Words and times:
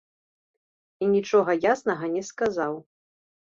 І 1.05 1.11
нічога 1.15 1.51
яснага 1.75 2.13
не 2.17 2.27
сказаў. 2.33 2.73